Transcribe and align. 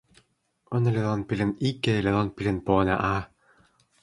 ona 0.75 0.89
li 0.95 1.01
lon 1.07 1.21
pilin 1.29 1.51
ike 1.69 1.93
li 2.03 2.11
lon 2.15 2.29
pilin 2.37 2.59
pona 2.67 2.95
a. 3.13 3.15